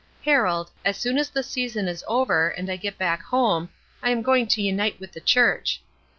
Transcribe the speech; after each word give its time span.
Harold, 0.25 0.71
as 0.83 0.97
soon 0.97 1.19
as 1.19 1.29
the 1.29 1.43
season 1.43 1.87
is 1.87 2.03
over, 2.07 2.49
and 2.49 2.71
I 2.71 2.75
get 2.75 2.97
back 2.97 3.21
home, 3.21 3.69
I 4.01 4.09
am 4.09 4.23
going 4.23 4.47
to 4.47 4.59
unite 4.59 4.99
with 4.99 5.11
the 5.11 5.21
church? 5.21 5.79